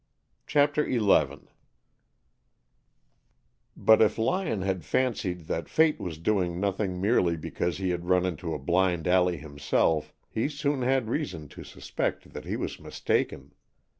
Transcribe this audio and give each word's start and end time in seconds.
CHAPTER 0.47 0.91
XI 0.91 1.39
But 3.77 4.01
if 4.01 4.17
Lyon 4.17 4.63
had 4.63 4.83
fancied 4.83 5.41
that 5.41 5.69
Fate 5.69 5.99
was 5.99 6.17
doing 6.17 6.59
nothing 6.59 6.99
merely 6.99 7.37
because 7.37 7.77
he 7.77 7.91
had 7.91 8.05
run 8.09 8.25
into 8.25 8.55
a 8.55 8.57
blind 8.57 9.07
alley 9.07 9.37
himself, 9.37 10.11
he 10.27 10.49
soon 10.49 10.81
had 10.81 11.07
reason 11.07 11.47
to 11.49 11.63
suspect 11.63 12.33
that 12.33 12.45
he 12.45 12.55
was 12.55 12.79
mistaken. 12.79 13.51